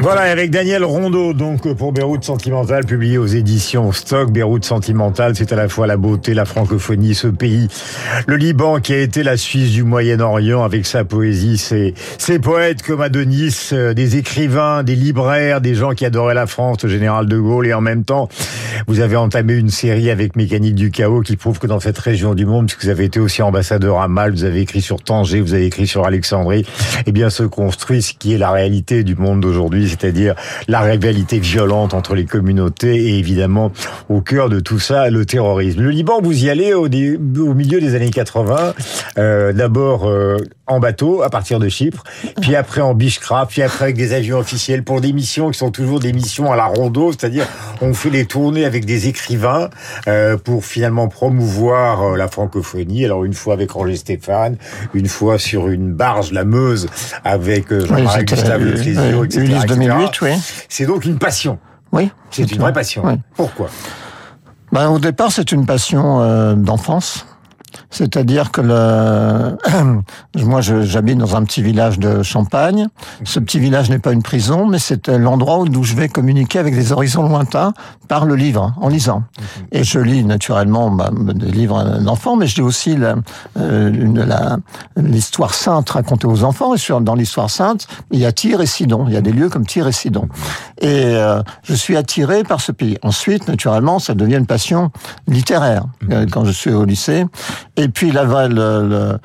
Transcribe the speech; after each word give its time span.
Voilà, 0.00 0.22
avec 0.22 0.50
Daniel 0.50 0.84
Rondeau, 0.84 1.32
donc 1.32 1.72
pour 1.74 1.92
Beyrouth 1.92 2.24
Sentimental, 2.24 2.84
publié 2.84 3.16
aux 3.16 3.26
éditions 3.26 3.92
Stock. 3.92 4.30
Beyrouth 4.30 4.64
Sentimental, 4.64 5.34
c'est 5.36 5.52
à 5.52 5.56
la 5.56 5.68
fois 5.68 5.86
la 5.86 5.96
beauté, 5.96 6.34
la 6.34 6.44
francophonie, 6.44 7.14
ce 7.14 7.28
pays. 7.28 7.68
Le 8.26 8.36
Liban 8.36 8.80
qui 8.80 8.92
a 8.92 8.98
été 8.98 9.22
la 9.22 9.36
Suisse 9.36 9.70
du 9.70 9.84
Moyen-Orient 9.84 10.62
avec 10.64 10.84
sa 10.84 11.04
poésie, 11.04 11.58
ses, 11.58 11.94
poètes 12.40 12.82
comme 12.82 13.00
Adonis, 13.00 13.70
euh, 13.72 13.94
des 13.94 14.16
écrivains, 14.16 14.82
des 14.82 14.96
libraires, 14.96 15.60
des 15.60 15.74
gens 15.74 15.92
qui 15.92 16.04
adoraient 16.04 16.34
la 16.34 16.46
France, 16.46 16.82
le 16.82 16.90
général 16.90 17.26
de 17.26 17.38
Gaulle, 17.38 17.68
et 17.68 17.74
en 17.74 17.80
même 17.80 18.04
temps, 18.04 18.28
vous 18.88 19.00
avez 19.00 19.16
entamé 19.16 19.54
une 19.54 19.70
série 19.70 20.10
avec 20.10 20.34
Mécanique 20.36 20.74
du 20.74 20.90
chaos 20.90 21.20
qui 21.20 21.36
prouve 21.36 21.60
que 21.60 21.68
dans 21.68 21.80
cette 21.80 21.98
région 21.98 22.34
du 22.34 22.46
monde, 22.46 22.66
puisque 22.66 22.84
vous 22.84 22.90
avez 22.90 23.04
été 23.04 23.20
aussi 23.20 23.42
ambassadeur 23.42 24.00
à 24.00 24.08
Malte, 24.08 24.34
vous 24.34 24.44
avez 24.44 24.60
écrit 24.60 24.82
sur 24.82 25.02
Tanger, 25.02 25.40
vous 25.40 25.54
avez 25.54 25.66
écrit 25.66 25.86
sur 25.86 26.04
Alexandrie, 26.04 26.66
eh 27.06 27.12
bien 27.12 27.30
se 27.30 27.44
construit 27.44 28.02
ce 28.02 28.12
qui 28.12 28.34
est 28.34 28.38
la 28.38 28.50
réalité 28.50 29.04
du 29.04 29.14
monde 29.14 29.40
d'aujourd'hui 29.40 29.83
c'est-à-dire 29.88 30.34
la 30.68 30.80
rivalité 30.80 31.38
violente 31.38 31.94
entre 31.94 32.14
les 32.14 32.24
communautés 32.24 32.96
et 32.96 33.18
évidemment 33.18 33.72
au 34.08 34.20
cœur 34.20 34.48
de 34.48 34.60
tout 34.60 34.78
ça 34.78 35.10
le 35.10 35.24
terrorisme. 35.24 35.82
Le 35.82 35.90
Liban, 35.90 36.20
vous 36.22 36.44
y 36.44 36.50
allez 36.50 36.74
au, 36.74 36.86
au 36.86 37.54
milieu 37.54 37.80
des 37.80 37.94
années 37.94 38.10
80, 38.10 38.74
euh, 39.18 39.52
d'abord 39.52 40.06
euh, 40.06 40.36
en 40.66 40.80
bateau 40.80 41.22
à 41.22 41.30
partir 41.30 41.58
de 41.58 41.68
Chypre, 41.68 42.04
puis 42.40 42.56
après 42.56 42.80
en 42.80 42.94
Bishkra, 42.94 43.46
puis 43.46 43.62
après 43.62 43.84
avec 43.84 43.96
des 43.96 44.12
avions 44.12 44.38
officiels 44.38 44.82
pour 44.82 45.00
des 45.00 45.12
missions 45.12 45.50
qui 45.50 45.58
sont 45.58 45.70
toujours 45.70 46.00
des 46.00 46.12
missions 46.12 46.52
à 46.52 46.56
la 46.56 46.66
rondeau, 46.66 47.12
c'est-à-dire 47.12 47.46
on 47.80 47.94
fait 47.94 48.10
des 48.10 48.24
tournées 48.24 48.64
avec 48.64 48.84
des 48.84 49.08
écrivains 49.08 49.68
euh, 50.08 50.36
pour 50.36 50.64
finalement 50.64 51.08
promouvoir 51.08 52.16
la 52.16 52.28
francophonie. 52.28 53.04
Alors 53.04 53.24
une 53.24 53.34
fois 53.34 53.54
avec 53.54 53.70
Roger 53.70 53.96
Stéphane, 53.96 54.56
une 54.94 55.08
fois 55.08 55.38
sur 55.38 55.68
une 55.68 55.92
barge, 55.92 56.32
la 56.32 56.44
Meuse, 56.44 56.88
avec 57.24 57.72
Jean-Marie 57.72 58.24
Gustave 58.24 58.62
Le 58.62 58.72
Clésio, 58.72 59.24
etc. 59.24 59.73
2008, 59.74 60.20
oui. 60.22 60.30
C'est 60.68 60.86
donc 60.86 61.04
une 61.04 61.18
passion. 61.18 61.58
Oui. 61.92 62.10
C'est 62.30 62.50
une 62.50 62.58
vraie 62.58 62.72
passion. 62.72 63.02
Oui. 63.04 63.14
Pourquoi? 63.36 63.68
Ben, 64.72 64.88
Au 64.88 64.98
départ, 64.98 65.30
c'est 65.30 65.52
une 65.52 65.66
passion 65.66 66.20
euh, 66.20 66.54
d'enfance. 66.54 67.26
C'est-à-dire 67.94 68.50
que 68.50 68.60
le... 68.60 69.56
moi, 70.44 70.60
j'habite 70.60 71.18
dans 71.18 71.36
un 71.36 71.44
petit 71.44 71.62
village 71.62 72.00
de 72.00 72.24
Champagne. 72.24 72.88
Ce 73.22 73.38
petit 73.38 73.60
village 73.60 73.88
n'est 73.88 74.00
pas 74.00 74.12
une 74.12 74.22
prison, 74.22 74.66
mais 74.66 74.80
c'est 74.80 75.06
l'endroit 75.08 75.60
où 75.60 75.84
je 75.84 75.94
vais 75.94 76.08
communiquer 76.08 76.58
avec 76.58 76.74
des 76.74 76.90
horizons 76.90 77.28
lointains 77.28 77.72
par 78.08 78.26
le 78.26 78.34
livre, 78.34 78.74
en 78.80 78.88
lisant. 78.88 79.22
Et 79.70 79.84
je 79.84 80.00
lis 80.00 80.24
naturellement 80.24 80.90
bah, 80.90 81.10
des 81.12 81.52
livres 81.52 82.00
d'enfants, 82.00 82.36
mais 82.36 82.48
je 82.48 82.56
lis 82.56 82.62
aussi 82.62 82.96
euh, 83.56 84.70
l'histoire 84.96 85.54
sainte 85.54 85.88
racontée 85.90 86.26
aux 86.26 86.42
enfants. 86.42 86.74
Et 86.74 86.78
sur, 86.78 87.00
dans 87.00 87.14
l'histoire 87.14 87.48
sainte, 87.48 87.86
il 88.10 88.18
y 88.18 88.26
a 88.26 88.32
Tyr 88.32 88.60
et 88.60 88.66
Sidon. 88.66 89.04
Il 89.06 89.14
y 89.14 89.16
a 89.16 89.20
des 89.20 89.32
lieux 89.32 89.48
comme 89.48 89.66
Tyr 89.66 89.86
et 89.86 89.92
Sidon. 89.92 90.28
Et 90.80 91.04
euh, 91.04 91.42
je 91.62 91.74
suis 91.74 91.96
attiré 91.96 92.42
par 92.42 92.60
ce 92.60 92.72
pays. 92.72 92.98
Ensuite, 93.02 93.46
naturellement, 93.46 94.00
ça 94.00 94.14
devient 94.14 94.36
une 94.36 94.46
passion 94.46 94.90
littéraire. 95.28 95.84
Euh, 96.10 96.26
quand 96.30 96.44
je 96.44 96.50
suis 96.50 96.72
au 96.72 96.84
lycée, 96.84 97.24
et 97.76 97.83
puis 97.88 98.12
la 98.12 98.24
le, 98.24 98.88
le, 98.88 99.18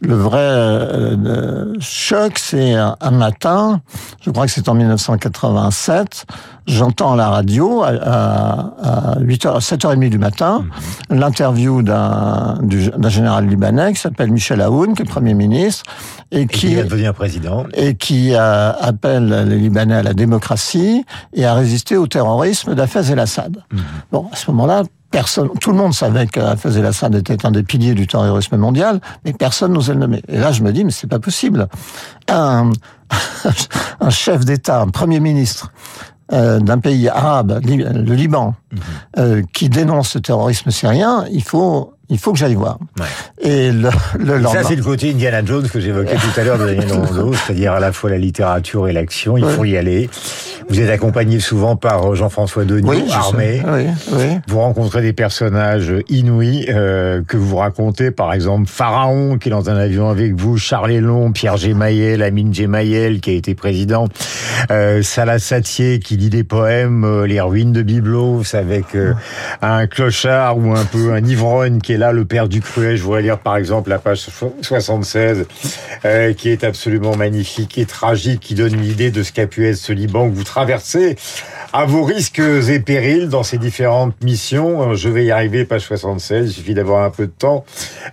le 0.00 0.14
vrai 0.14 0.38
euh, 0.40 1.74
choc, 1.80 2.38
c'est 2.38 2.74
un, 2.74 3.10
matin, 3.10 3.80
je 4.22 4.30
crois 4.30 4.46
que 4.46 4.52
c'est 4.52 4.68
en 4.68 4.74
1987, 4.74 6.26
j'entends 6.66 7.12
à 7.12 7.16
la 7.16 7.28
radio 7.30 7.82
à, 7.82 7.88
à 7.88 9.18
8h, 9.20 9.60
7h30 9.60 10.08
du 10.10 10.18
matin 10.18 10.66
mhm. 11.10 11.18
l'interview 11.18 11.82
d'un 11.82 12.58
général 13.08 13.48
libanais 13.48 13.92
qui 13.94 14.00
s'appelle 14.00 14.30
Michel 14.30 14.60
Aoun, 14.60 14.94
qui 14.94 15.02
est 15.02 15.06
Premier 15.06 15.34
ministre, 15.34 15.84
et 16.30 16.46
qui, 16.46 16.74
et 16.74 16.86
qui 16.86 17.12
président. 17.12 17.66
Et 17.74 17.94
qui 17.94 18.34
euh, 18.34 18.72
appelle 18.72 19.46
les 19.48 19.58
Libanais 19.58 19.96
à 19.96 20.02
la 20.02 20.14
démocratie 20.14 21.04
et 21.32 21.44
à 21.44 21.54
résister 21.54 21.96
au 21.96 22.06
terrorisme 22.06 22.74
d'Afez 22.74 23.12
el-Assad. 23.12 23.62
Mhm. 23.72 23.80
Bon, 24.10 24.28
à 24.32 24.36
ce 24.36 24.50
moment-là, 24.50 24.82
personne, 25.14 25.48
tout 25.60 25.70
le 25.70 25.76
monde 25.76 25.94
savait 25.94 26.26
qu'Hafez 26.26 26.76
el-Assad 26.76 27.14
était 27.14 27.46
un 27.46 27.52
des 27.52 27.62
piliers 27.62 27.94
du 27.94 28.08
terrorisme 28.08 28.56
mondial, 28.56 29.00
mais 29.24 29.32
personne 29.32 29.72
n'osait 29.72 29.94
le 29.94 30.00
nommer. 30.00 30.22
Et 30.26 30.38
là, 30.38 30.50
je 30.50 30.60
me 30.64 30.72
dis, 30.72 30.84
mais 30.84 30.90
c'est 30.90 31.06
pas 31.06 31.20
possible. 31.20 31.68
Un, 32.28 32.70
un 34.00 34.10
chef 34.10 34.44
d'État, 34.44 34.80
un 34.80 34.88
premier 34.88 35.20
ministre 35.20 35.70
euh, 36.32 36.58
d'un 36.58 36.80
pays 36.80 37.08
arabe, 37.08 37.60
le 37.64 38.14
Liban, 38.14 38.56
mhm. 38.72 38.80
euh, 39.18 39.42
qui 39.52 39.68
dénonce 39.68 40.16
le 40.16 40.20
terrorisme 40.20 40.72
syrien, 40.72 41.26
il 41.30 41.44
faut 41.44 41.93
il 42.08 42.18
faut 42.18 42.32
que 42.32 42.38
j'aille 42.38 42.54
voir. 42.54 42.78
Ouais. 42.98 43.06
Et 43.40 43.72
le, 43.72 43.90
le 44.18 44.38
lendemain... 44.38 44.62
Ça, 44.62 44.68
c'est 44.68 44.76
le 44.76 44.82
côté 44.82 45.10
Indiana 45.10 45.44
Jones 45.44 45.68
que 45.68 45.80
j'évoquais 45.80 46.16
tout 46.16 46.40
à 46.40 46.44
l'heure 46.44 46.58
de 46.58 46.66
Daniel 46.66 46.92
Rondeau, 46.92 47.32
c'est-à-dire 47.46 47.72
à 47.72 47.80
la 47.80 47.92
fois 47.92 48.10
la 48.10 48.18
littérature 48.18 48.88
et 48.88 48.92
l'action. 48.92 49.36
Il 49.36 49.44
faut 49.44 49.64
y 49.64 49.76
aller. 49.76 50.08
Vous 50.68 50.80
êtes 50.80 50.90
accompagné 50.90 51.40
souvent 51.40 51.76
par 51.76 52.10
euh, 52.10 52.14
Jean-François 52.14 52.64
Denis, 52.64 52.88
oui, 52.88 53.04
armé. 53.12 53.62
Oui, 53.66 53.86
oui. 54.12 54.38
Vous 54.48 54.60
rencontrez 54.60 55.02
des 55.02 55.12
personnages 55.12 55.92
inouïs 56.08 56.66
euh, 56.68 57.22
que 57.26 57.36
vous 57.36 57.56
racontez, 57.56 58.10
par 58.10 58.32
exemple 58.32 58.66
Pharaon 58.66 59.38
qui 59.38 59.48
est 59.48 59.50
dans 59.50 59.70
un 59.70 59.76
avion 59.76 60.08
avec 60.08 60.34
vous, 60.34 60.56
Charles 60.56 60.92
Elon, 60.92 61.32
Pierre 61.32 61.56
Gemayel, 61.56 62.22
Amine 62.22 62.54
Gemayel 62.54 63.20
qui 63.20 63.30
a 63.30 63.32
été 63.34 63.54
président, 63.54 64.08
euh, 64.70 65.02
Salah 65.02 65.38
Satier 65.38 65.98
qui 65.98 66.16
lit 66.16 66.30
des 66.30 66.44
poèmes, 66.44 67.04
euh, 67.04 67.26
les 67.26 67.40
ruines 67.40 67.72
de 67.72 67.82
Byblos 67.82 68.54
avec 68.54 68.94
euh, 68.94 69.14
un 69.62 69.86
clochard 69.86 70.58
ou 70.58 70.72
un 70.74 70.84
peu 70.84 71.12
un 71.12 71.24
ivrogne 71.24 71.80
qui 71.80 71.93
est 71.94 71.98
là, 71.98 72.12
le 72.12 72.24
père 72.24 72.48
du 72.48 72.60
Cruet. 72.60 72.96
Je 72.96 73.02
voudrais 73.02 73.22
lire 73.22 73.38
par 73.38 73.56
exemple 73.56 73.90
la 73.90 73.98
page 73.98 74.26
76 74.62 75.46
qui 76.36 76.48
est 76.48 76.64
absolument 76.64 77.16
magnifique 77.16 77.78
et 77.78 77.86
tragique, 77.86 78.40
qui 78.40 78.54
donne 78.54 78.74
une 78.74 78.84
idée 78.84 79.10
de 79.10 79.22
ce 79.22 79.32
qu'a 79.32 79.46
pu 79.46 79.66
être 79.66 79.76
ce 79.76 79.92
Liban 79.92 80.28
que 80.28 80.34
vous 80.34 80.44
traverser 80.44 81.16
à 81.76 81.86
vos 81.86 82.04
risques 82.04 82.38
et 82.38 82.78
périls 82.78 83.28
dans 83.28 83.42
ces 83.42 83.58
différentes 83.58 84.22
missions. 84.22 84.92
Euh, 84.92 84.94
je 84.94 85.08
vais 85.08 85.24
y 85.24 85.32
arriver, 85.32 85.64
page 85.64 85.80
76, 85.80 86.50
il 86.50 86.52
suffit 86.52 86.72
d'avoir 86.72 87.02
un 87.02 87.10
peu 87.10 87.26
de 87.26 87.32
temps. 87.32 87.64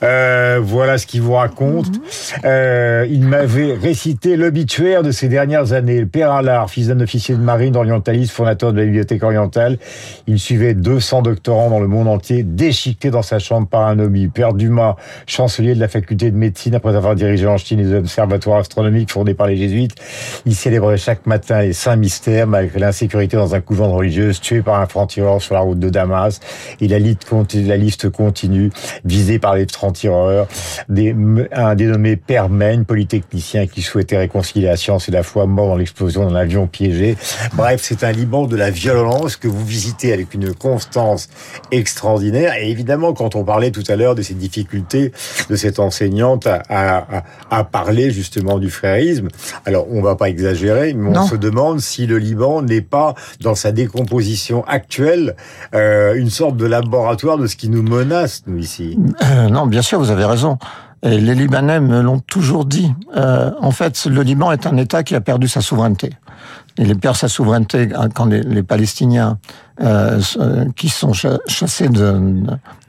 Euh, 0.02 0.60
voilà 0.60 0.98
ce 0.98 1.06
qu'il 1.06 1.22
vous 1.22 1.34
raconte. 1.34 1.90
Mhm. 1.90 2.02
euh, 2.46 3.06
il 3.08 3.22
m'avait 3.22 3.74
récité 3.76 4.36
l'obituaire 4.36 5.04
de 5.04 5.12
ces 5.12 5.28
dernières 5.28 5.74
années. 5.74 6.00
Le 6.00 6.08
père 6.08 6.32
Allard, 6.32 6.72
fils 6.72 6.88
d'un 6.88 7.00
officier 7.02 7.36
de 7.36 7.40
marine 7.40 7.76
orientaliste, 7.76 8.32
fondateur 8.32 8.74
de 8.74 8.80
la 8.80 8.86
bibliothèque 8.86 9.22
orientale, 9.22 9.78
il 10.26 10.40
suivait 10.40 10.74
200 10.74 11.22
doctorants 11.22 11.70
dans 11.70 11.80
le 11.80 11.88
monde 11.88 12.08
entier, 12.08 12.42
déchiquetés 12.42 13.12
dans 13.12 13.22
sa 13.22 13.38
chambre 13.38 13.68
par 13.68 13.86
un 13.86 14.00
homme. 14.00 14.12
Père 14.34 14.56
Dumas, 14.56 14.96
chancelier 15.28 15.76
de 15.76 15.80
la 15.80 15.88
faculté 15.88 16.32
de 16.32 16.36
médecine, 16.36 16.74
après 16.74 16.96
avoir 16.96 17.14
dirigé 17.14 17.46
en 17.46 17.58
Chine 17.58 17.80
les 17.80 17.96
observatoires 17.96 18.58
astronomiques 18.58 19.12
fondés 19.12 19.36
par 19.36 19.46
les 19.46 19.56
jésuites, 19.56 19.94
il 20.48 20.56
célébrait 20.56 20.98
chaque 20.98 21.28
matin 21.28 21.62
les 21.62 21.74
saints 21.74 21.96
mystères 21.96 22.48
malgré 22.48 22.80
l'insécurité 22.80 23.38
dans 23.38 23.51
un 23.56 23.62
couvent 23.62 23.88
de 23.88 23.94
religieuse, 23.94 24.40
tué 24.40 24.62
par 24.62 24.80
un 24.80 24.86
franc-tireur 24.86 25.42
sur 25.42 25.56
la 25.56 25.62
route 25.62 25.80
de 25.80 25.90
Damas. 25.90 26.40
Et 26.80 26.88
la 26.88 27.00
liste 27.00 27.26
continue, 27.26 27.68
la 27.68 27.78
liste 27.78 28.10
continue 28.10 28.72
visé 29.06 29.40
par 29.40 29.56
les 29.56 29.66
francs-tireurs. 29.72 30.48
Des, 30.90 31.16
un 31.52 31.76
dénommé 31.76 32.16
Père 32.16 32.50
Mène, 32.50 32.86
polytechnicien 32.86 33.68
qui 33.68 33.82
souhaitait 33.82 34.18
réconcilier 34.18 34.68
la 34.68 34.78
science 34.78 35.10
et 35.10 35.12
la 35.12 35.24
foi, 35.24 35.46
mort 35.46 35.68
dans 35.68 35.78
l'explosion 35.78 36.30
d'un 36.30 36.36
avion 36.36 36.68
piégé. 36.68 37.18
Bref, 37.54 37.82
c'est 37.84 38.04
un 38.04 38.12
Liban 38.12 38.48
de 38.48 38.56
la 38.56 38.70
violence 38.72 39.36
que 39.36 39.48
vous 39.48 39.66
visitez 39.66 40.14
avec 40.14 40.34
une 40.34 40.54
constance 40.54 41.30
extraordinaire. 41.72 42.54
Et 42.60 42.70
évidemment, 42.70 43.14
quand 43.14 43.36
on 43.36 43.44
parlait 43.44 43.72
tout 43.72 43.84
à 43.88 43.96
l'heure 43.96 44.16
de 44.16 44.22
ces 44.22 44.34
difficultés 44.34 45.12
de 45.50 45.56
cette 45.56 45.80
enseignante 45.80 46.48
à, 46.48 46.62
à, 46.70 47.24
à 47.50 47.64
parler 47.64 48.12
justement 48.12 48.60
du 48.60 48.70
frérisme, 48.70 49.28
alors 49.66 49.88
on 49.90 50.02
va 50.02 50.16
pas 50.16 50.30
exagérer, 50.30 50.94
mais 50.94 51.18
on 51.18 51.26
se 51.26 51.36
demande 51.36 51.80
si 51.80 52.06
le 52.08 52.18
Liban 52.18 52.62
n'est 52.62 52.82
pas 52.82 53.16
dans 53.42 53.56
sa 53.56 53.72
décomposition 53.72 54.64
actuelle 54.66 55.36
euh, 55.74 56.16
une 56.16 56.30
sorte 56.30 56.58
de 56.58 56.66
laboratoire 56.66 57.38
de 57.38 57.48
ce 57.48 57.56
qui 57.56 57.70
nous 57.70 57.84
menace, 57.84 58.44
nous, 58.48 58.58
ici. 58.58 58.98
Euh, 59.24 59.50
non, 59.50 59.68
bien 59.68 59.82
sûr, 59.82 60.00
vous 60.00 60.12
avez 60.12 60.26
raison. 60.26 60.58
Et 61.04 61.20
les 61.20 61.34
Libanais 61.34 61.80
me 61.80 62.02
l'ont 62.02 62.20
toujours 62.20 62.66
dit. 62.66 62.94
Euh, 63.18 63.52
en 63.60 63.72
fait, 63.72 64.06
le 64.06 64.22
Liban 64.22 64.52
est 64.52 64.68
un 64.68 64.78
État 64.78 65.04
qui 65.04 65.16
a 65.16 65.22
perdu 65.22 65.48
sa 65.48 65.62
souveraineté. 65.62 66.12
Il 66.78 66.96
perd 66.98 67.16
sa 67.16 67.28
souveraineté 67.28 67.90
quand 68.14 68.26
les, 68.26 68.42
les 68.42 68.64
Palestiniens 68.64 69.40
euh, 69.82 70.20
euh, 70.38 70.66
qui 70.76 70.90
sont 70.90 71.14
chassés 71.14 71.88
de, 71.88 72.20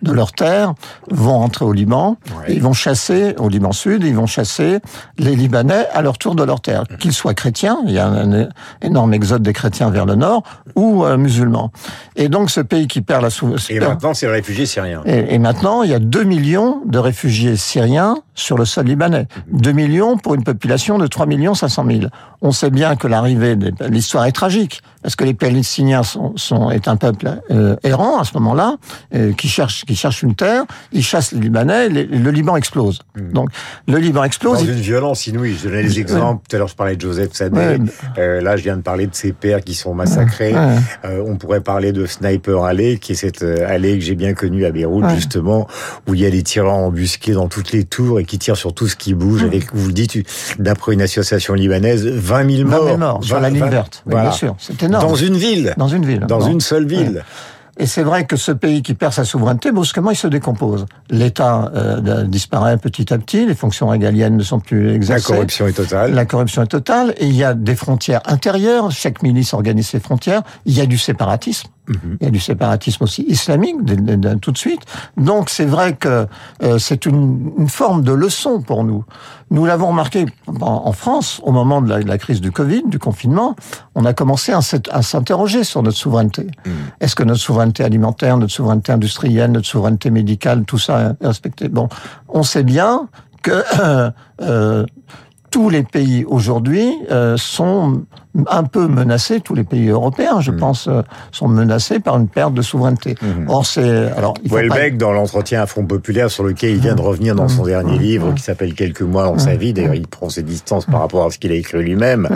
de 0.03 0.13
leur 0.13 0.33
terre 0.33 0.75
vont 1.11 1.37
entrer 1.37 1.65
au 1.65 1.73
Liban. 1.73 2.17
ils 2.49 2.61
vont 2.61 2.73
chasser 2.73 3.35
au 3.39 3.49
Liban 3.49 3.73
Sud, 3.73 4.05
ils 4.05 4.15
vont 4.15 4.27
chasser 4.27 4.81
les 5.17 5.37
Libanais 5.37 5.87
à 5.93 6.03
leur 6.03 6.19
tour 6.19 6.35
de 6.35 6.43
leur 6.43 6.61
terre, 6.61 6.85
qu'ils 6.99 7.13
soient 7.13 7.35
chrétiens, 7.35 7.79
il 7.87 7.93
y 7.93 7.99
a 7.99 8.07
un 8.07 8.49
énorme 8.83 9.15
exode 9.15 9.43
des 9.43 9.53
chrétiens 9.53 9.91
vers 9.91 10.07
le 10.07 10.17
nord, 10.17 10.43
ou 10.75 11.05
euh, 11.05 11.17
musulmans. 11.17 11.71
Et 12.17 12.29
donc 12.29 12.51
ce 12.51 12.61
pays 12.61 12.89
qui 12.89 13.01
perd 13.01 13.23
la 13.23 13.31
souveraineté. 13.31 13.77
Et 13.77 13.81
maintenant, 13.81 14.13
c'est 14.13 14.27
les 14.27 14.33
réfugiés 14.33 14.67
syriens. 14.67 15.03
Et, 15.07 15.35
et, 15.35 15.39
maintenant, 15.39 15.83
il 15.83 15.91
y 15.91 15.95
a 15.95 15.99
2 15.99 16.25
millions 16.25 16.83
de 16.87 16.99
réfugiés 16.99 17.57
syriens 17.57 18.17
sur 18.35 18.59
le 18.59 18.65
sol 18.65 18.87
libanais. 18.87 19.27
2 19.53 19.73
millions 19.73 20.17
pour 20.17 20.35
une 20.35 20.45
population 20.45 20.99
de 20.99 21.07
3 21.07 21.27
500 21.55 21.87
000. 21.87 22.01
On 22.41 22.53
sait 22.53 22.71
bien 22.71 22.97
que 22.97 23.07
l'arrivée, 23.07 23.57
l'histoire 23.89 24.25
est 24.27 24.33
tragique 24.33 24.83
parce 25.03 25.17
que 25.17 25.25
les 25.25 25.35
Palestiniens 25.35 26.03
sont, 26.03 26.33
sont 26.37 26.71
est 26.71 26.89
un 26.89 26.97
peuple 26.97 27.41
euh, 27.51 27.77
errant 27.83 28.21
à 28.21 28.25
ce 28.25 28.35
moment-là, 28.35 28.77
euh, 29.15 29.33
qui 29.33 29.49
cherche 29.49 29.85
qui 29.85 29.97
cherche 29.97 30.23
une 30.23 30.35
terre. 30.35 30.65
Ils 30.93 31.03
chassent 31.03 31.33
les 31.33 31.41
Libanais, 31.41 31.89
le 31.89 32.31
Liban 32.31 32.57
explose. 32.57 33.01
Hmm. 33.17 33.33
Donc 33.33 33.51
le 33.89 33.99
Liban 33.99 34.25
explose. 34.25 34.61
Dans 34.61 34.73
une 34.73 34.81
violence 34.81 35.27
inouïe. 35.27 35.57
Je 35.57 35.69
donnais 35.69 35.83
des 35.83 35.99
exemples. 35.99 36.43
Tout 36.49 36.57
à 36.57 36.59
l'heure, 36.59 36.69
je 36.69 36.77
parlais 36.77 36.97
de 36.97 37.01
Joseph 37.01 37.33
Sadeh. 37.33 37.79
Euh, 38.19 38.41
là, 38.41 38.57
je 38.57 38.63
viens 38.63 38.77
de 38.77 38.83
parler 38.83 39.07
de 39.07 39.15
ses 39.15 39.33
pères 39.33 39.63
qui 39.63 39.75
sont 39.75 39.95
massacrés. 39.95 40.55
On 41.05 41.37
pourrait 41.37 41.61
parler 41.61 41.93
de 41.93 42.07
Sniper 42.07 42.63
Alley, 42.63 42.99
qui 42.99 43.13
est 43.13 43.17
cette 43.17 43.43
allée 43.43 43.99
que 43.99 44.05
j'ai 44.05 44.15
bien 44.15 44.35
connue 44.35 44.65
à 44.65 44.71
Beyrouth, 44.71 45.09
justement, 45.15 45.67
où 46.09 46.15
il 46.15 46.21
y 46.21 46.27
a 46.27 46.31
des 46.31 46.43
tireurs 46.43 46.75
embusqués 46.75 47.33
dans 47.33 47.49
toutes 47.49 47.73
les 47.73 47.85
tours 47.85 48.21
et 48.21 48.25
qui 48.25 48.39
tirent 48.39 48.57
sur 48.57 48.73
tout 48.75 48.89
ce 48.89 48.97
qui 48.97 49.15
bouge. 49.15 49.43
Avec, 49.43 49.75
vous 49.75 49.89
le 49.89 49.93
dites, 49.93 50.19
d'après 50.59 50.95
une 50.95 51.03
association 51.03 51.55
libanaise, 51.55 52.07
20 52.07 52.51
000 52.57 52.69
morts. 52.69 52.85
20 52.85 52.87
000 52.87 52.99
morts 52.99 53.25
sur 53.25 53.41
la 53.41 53.51
ligne 53.51 53.69
verte. 53.69 54.03
Bien 54.07 54.31
sûr, 54.31 54.55
c'est 54.59 54.83
énorme. 54.83 54.92
Dans 55.01 55.15
une 55.15 55.37
ville. 55.37 55.75
Dans 55.77 55.89
une 55.89 56.05
ville. 56.05 56.27
Dans 56.29 56.41
une 56.41 56.61
seule 56.61 56.87
ville. 56.87 57.25
Et 57.79 57.87
c'est 57.87 58.03
vrai 58.03 58.27
que 58.27 58.37
ce 58.37 58.53
pays 58.53 58.83
qui 58.83 58.93
perd 58.93 59.15
sa 59.15 59.25
souveraineté, 59.25 59.73
brusquement, 59.73 60.11
il 60.11 60.17
se 60.17 60.27
décompose. 60.27 60.85
L'État 61.09 61.73
euh, 61.75 62.25
disparaît 62.25 62.77
petit 62.77 63.13
à 63.13 63.19
petit, 63.19 63.47
les 63.47 63.55
fonctions 63.55 63.89
régaliennes 63.89 64.37
ne 64.37 64.43
sont 64.43 64.61
plus 64.61 64.95
exercées. 64.95 65.33
La 65.33 65.37
corruption 65.37 65.67
est 65.67 65.73
totale. 65.73 66.13
La 66.13 66.27
corruption 66.27 66.63
est 66.63 66.67
totale, 66.67 67.15
et 67.17 67.27
il 67.27 67.35
y 67.35 67.45
a 67.45 67.55
des 67.55 67.75
frontières 67.75 68.21
intérieures, 68.27 68.91
chaque 68.91 69.23
milice 69.23 69.55
organise 69.55 69.89
ses 69.89 70.01
frontières, 70.01 70.43
il 70.67 70.75
y 70.75 70.83
a 70.83 70.87
du 70.87 70.99
séparatisme. 70.99 71.71
Mhm. 71.89 72.19
Il 72.21 72.25
y 72.25 72.29
a 72.29 72.31
du 72.31 72.39
séparatisme 72.39 73.03
aussi 73.03 73.23
islamique 73.23 73.77
tout 74.41 74.53
de 74.53 74.59
suite. 74.59 74.83
Donc 75.17 75.51
c'est 75.51 75.65
vrai 75.65 75.95
que 75.95 76.27
euh, 76.63 76.79
c'est 76.79 77.07
une, 77.07 77.53
une, 77.59 77.69
forme 77.69 78.03
de 78.03 78.13
leçon 78.13 78.61
pour 78.61 78.85
nous. 78.85 79.05
Nous 79.51 79.67
l'avons 79.67 79.89
remarqué 79.89 80.27
en, 80.61 80.93
France 80.93 81.41
au 81.43 81.51
moment 81.51 81.83
de 81.83 81.89
la, 81.89 82.03
de 82.03 82.09
la, 82.09 82.19
crise 82.19 82.41
du 82.41 82.53
Covid, 82.53 82.85
du 82.87 83.01
confinement. 83.01 83.57
On 83.97 84.05
a 84.05 84.15
commencé 84.15 84.53
à, 84.53 84.61
à 84.91 85.03
s'interroger 85.03 85.65
sur 85.65 85.83
notre 85.83 85.97
souveraineté. 85.97 86.47
Mhm. 86.65 86.73
Est-ce 87.01 87.17
que 87.17 87.25
notre 87.25 87.41
souveraineté 87.41 87.83
alimentaire, 87.83 88.37
notre 88.37 88.53
souveraineté 88.53 88.93
industrielle, 88.93 89.51
notre 89.51 89.67
souveraineté 89.67 90.11
médicale, 90.11 90.65
tout 90.65 90.79
ça 90.79 91.17
est 91.21 91.27
respecté? 91.27 91.69
Bon, 91.69 91.89
on 92.29 92.45
sait 92.45 92.63
bien 92.63 93.09
que 93.43 93.65
euh, 94.41 94.87
tous 95.53 95.69
les 95.69 95.83
pays 95.83 96.25
aujourd'hui 96.27 96.99
euh, 97.11 97.37
sont 97.37 98.03
un 98.49 98.65
peu 98.65 98.89
menacés, 98.89 99.41
tous 99.41 99.55
les 99.55 99.65
pays 99.65 99.91
européens, 99.91 100.41
je 100.41 100.51
mm. 100.51 100.57
pense, 100.57 100.89
euh, 100.89 101.03
sont 101.31 101.47
menacés 101.47 102.01
par 102.01 102.17
une 102.17 102.27
perte 102.27 102.55
de 102.55 102.63
souveraineté. 102.63 103.17
Mm. 103.21 103.49
Or, 103.49 103.67
c'est 103.67 104.11
alors. 104.17 104.33
Il 104.43 104.51
Welbeck, 104.51 104.97
dans 104.97 105.13
l'entretien 105.13 105.61
à 105.61 105.67
Front 105.67 105.85
populaire, 105.85 106.31
sur 106.31 106.43
lequel 106.43 106.71
il 106.71 106.79
vient 106.79 106.95
de 106.95 107.03
revenir 107.03 107.35
dans 107.35 107.49
son 107.49 107.65
mm. 107.65 107.67
dernier 107.67 107.99
livre, 107.99 108.35
qui 108.35 108.43
s'appelle 108.43 108.73
Quelques 108.73 109.03
mois 109.03 109.25
dans 109.25 109.39
sa 109.39 109.55
vie. 109.55 109.75
D'ailleurs, 109.75 109.95
il 109.95 110.09
prend 110.09 110.31
ses 110.31 110.43
distances 110.43 110.87
par 110.87 111.01
rapport 111.01 111.27
à 111.27 111.31
ce 111.31 111.39
qu'il 111.39 111.53
a 111.53 111.55
écrit 111.55 111.83
lui-même, 111.83 112.29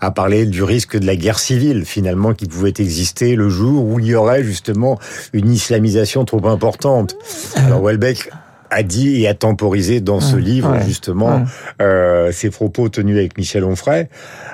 a 0.00 0.10
parlé 0.12 0.46
du 0.46 0.62
risque 0.62 0.96
de 0.96 1.04
la 1.04 1.16
guerre 1.16 1.40
civile, 1.40 1.84
finalement, 1.84 2.32
qui 2.32 2.46
pouvait 2.46 2.74
exister 2.78 3.34
le 3.34 3.48
jour 3.48 3.84
où 3.84 3.98
il 3.98 4.06
y 4.06 4.14
aurait 4.14 4.44
justement 4.44 4.98
une 5.32 5.50
islamisation 5.50 6.24
trop 6.24 6.46
importante. 6.46 7.16
Alors, 7.56 7.82
Welbeck 7.82 8.30
a 8.70 8.82
dit 8.82 9.22
et 9.22 9.28
a 9.28 9.34
temporisé 9.34 10.00
dans 10.00 10.20
ce 10.20 10.36
livre 10.36 10.76
justement 10.86 11.44
euh, 11.82 12.32
ses 12.32 12.50
propos 12.50 12.88
tenus 12.88 13.16
avec 13.16 13.36
Michel 13.36 13.64
Onfray. 13.64 14.08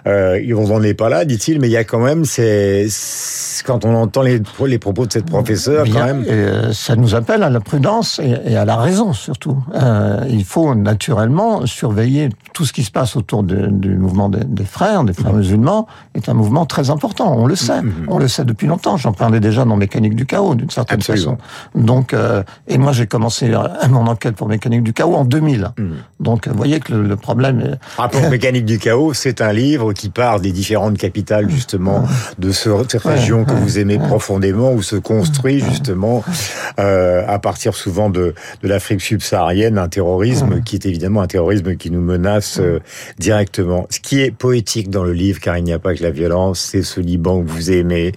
Euh, 0.06 0.40
on 0.56 0.68
n'en 0.68 0.82
est 0.82 0.94
pas 0.94 1.08
là, 1.08 1.24
dit-il, 1.24 1.60
mais 1.60 1.68
il 1.68 1.72
y 1.72 1.76
a 1.76 1.84
quand 1.84 1.98
même 1.98 2.24
c'est 2.24 2.86
quand 3.64 3.84
on 3.84 3.94
entend 3.94 4.22
les, 4.22 4.40
les 4.66 4.78
propos 4.78 5.06
de 5.06 5.12
cette 5.12 5.26
professeure, 5.26 5.86
quand 5.92 6.04
même. 6.04 6.24
Euh, 6.28 6.72
ça 6.72 6.96
nous 6.96 7.14
appelle 7.14 7.42
à 7.42 7.50
la 7.50 7.60
prudence 7.60 8.20
et, 8.22 8.52
et 8.52 8.56
à 8.56 8.64
la 8.64 8.76
raison 8.76 9.12
surtout. 9.12 9.62
Euh, 9.74 10.24
il 10.28 10.44
faut 10.44 10.74
naturellement 10.74 11.66
surveiller 11.66 12.28
tout 12.52 12.64
ce 12.64 12.72
qui 12.72 12.84
se 12.84 12.90
passe 12.90 13.16
autour 13.16 13.42
de, 13.42 13.66
du 13.66 13.96
mouvement 13.96 14.28
des, 14.28 14.44
des, 14.44 14.64
frères, 14.64 15.04
des 15.04 15.12
frères 15.12 15.34
musulmans, 15.34 15.86
est 16.14 16.28
un 16.28 16.34
mouvement 16.34 16.66
très 16.66 16.90
important. 16.90 17.34
On 17.36 17.46
le 17.46 17.56
sait, 17.56 17.80
on 18.08 18.18
le 18.18 18.28
sait 18.28 18.44
depuis 18.44 18.66
longtemps. 18.66 18.96
J'en 18.96 19.12
parlais 19.12 19.40
déjà 19.40 19.64
dans 19.64 19.76
Mécanique 19.76 20.14
du 20.14 20.24
chaos, 20.24 20.54
d'une 20.54 20.70
certaine 20.70 21.02
façon. 21.02 21.36
Donc, 21.74 22.14
et 22.68 22.78
moi 22.78 22.92
j'ai 22.92 23.06
commencé 23.06 23.48
enquête 24.06 24.36
pour 24.36 24.48
Mécanique 24.48 24.82
du 24.82 24.92
chaos 24.92 25.14
en 25.14 25.24
2000. 25.24 25.72
Mm. 25.78 25.84
Donc, 26.20 26.48
vous 26.48 26.56
voyez 26.56 26.80
que 26.80 26.92
le, 26.92 27.16
problème 27.16 27.60
est... 27.60 28.00
Rapport 28.00 28.22
Mécanique 28.30 28.64
du 28.64 28.78
chaos, 28.78 29.14
c'est 29.14 29.40
un 29.40 29.52
livre 29.52 29.92
qui 29.92 30.08
part 30.08 30.40
des 30.40 30.52
différentes 30.52 30.98
capitales, 30.98 31.50
justement, 31.50 32.04
de 32.38 32.52
ce, 32.52 32.70
cette 32.88 33.02
région 33.02 33.44
que 33.44 33.52
vous 33.52 33.78
aimez 33.78 33.98
profondément, 33.98 34.72
où 34.72 34.82
se 34.82 34.96
construit, 34.96 35.60
justement, 35.60 36.24
euh, 36.78 37.24
à 37.26 37.38
partir 37.38 37.74
souvent 37.74 38.10
de, 38.10 38.34
de 38.62 38.68
l'Afrique 38.68 39.00
subsaharienne, 39.00 39.78
un 39.78 39.88
terrorisme 39.88 40.62
qui 40.62 40.76
est 40.76 40.86
évidemment 40.86 41.22
un 41.22 41.26
terrorisme 41.26 41.76
qui 41.76 41.90
nous 41.90 42.00
menace 42.00 42.58
euh, 42.60 42.80
directement. 43.18 43.86
Ce 43.90 44.00
qui 44.00 44.20
est 44.20 44.30
poétique 44.30 44.90
dans 44.90 45.04
le 45.04 45.12
livre, 45.12 45.40
car 45.40 45.58
il 45.58 45.64
n'y 45.64 45.72
a 45.72 45.78
pas 45.78 45.94
que 45.94 46.02
la 46.02 46.10
violence, 46.10 46.60
c'est 46.60 46.82
ce 46.82 47.00
Liban 47.00 47.42
que 47.42 47.50
vous 47.50 47.70
aimez. 47.70 48.12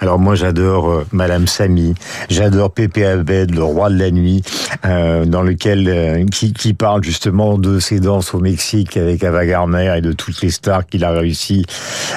Alors 0.00 0.18
moi, 0.18 0.34
j'adore 0.34 0.90
euh, 0.90 1.06
Madame 1.12 1.46
Samy, 1.46 1.94
j'adore 2.28 2.70
Pépé 2.70 3.04
Abed, 3.04 3.54
le 3.54 3.62
roi 3.62 3.90
de 3.90 3.98
la 3.98 4.10
nuit, 4.10 4.42
euh, 4.84 5.24
dans 5.34 5.42
lequel 5.42 5.88
euh, 5.88 6.24
qui, 6.26 6.52
qui, 6.52 6.74
parle 6.74 7.02
justement 7.02 7.58
de 7.58 7.80
ses 7.80 7.98
danses 7.98 8.34
au 8.34 8.38
Mexique 8.38 8.96
avec 8.96 9.24
Ava 9.24 9.44
Gardner 9.44 9.96
et 9.98 10.00
de 10.00 10.12
toutes 10.12 10.40
les 10.42 10.50
stars 10.50 10.86
qu'il 10.86 11.02
a 11.02 11.10
réussi 11.10 11.66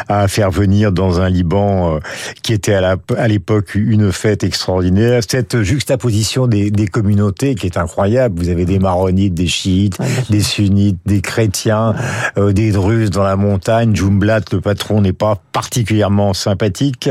à 0.07 0.27
faire 0.27 0.51
venir 0.51 0.91
dans 0.91 1.19
un 1.19 1.27
Liban 1.27 1.95
euh, 1.95 1.99
qui 2.43 2.53
était 2.53 2.75
à 2.75 3.27
l'époque 3.27 3.73
une 3.73 4.11
fête 4.11 4.43
extraordinaire. 4.43 5.23
Cette 5.27 5.63
juxtaposition 5.63 6.45
des, 6.45 6.69
des, 6.69 6.85
communautés 6.85 7.55
qui 7.55 7.65
est 7.65 7.77
incroyable. 7.77 8.39
Vous 8.39 8.49
avez 8.49 8.65
des 8.65 8.77
maronites, 8.77 9.33
des 9.33 9.47
chiites, 9.47 9.97
des 10.29 10.41
sunnites, 10.41 10.99
des 11.07 11.21
chrétiens, 11.21 11.95
euh, 12.37 12.53
des 12.53 12.71
druzes 12.71 13.09
dans 13.09 13.23
la 13.23 13.35
montagne. 13.35 13.95
Jumblat, 13.95 14.41
le 14.51 14.61
patron, 14.61 15.01
n'est 15.01 15.11
pas 15.11 15.41
particulièrement 15.53 16.35
sympathique. 16.35 17.09